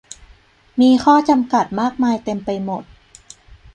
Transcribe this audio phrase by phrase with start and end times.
[0.81, 2.83] มีข้อจำกัดมากมายเต็มไปหมด